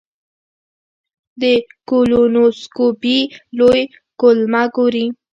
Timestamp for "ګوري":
4.75-5.05